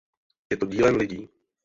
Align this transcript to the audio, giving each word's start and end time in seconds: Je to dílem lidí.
Je 0.51 0.57
to 0.57 0.65
dílem 0.65 0.95
lidí. 0.95 1.29